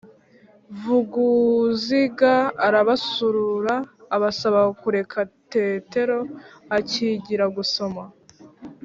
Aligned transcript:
Vuguziga 0.79 2.33
arabasura, 2.67 3.75
abasaba 4.15 4.61
kureka 4.81 5.19
Tetero 5.51 6.19
akigira 6.77 7.45
gusoma. 7.57 8.03